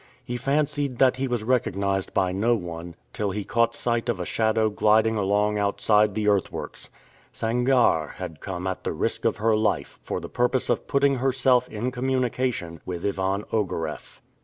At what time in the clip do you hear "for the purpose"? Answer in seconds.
10.01-10.71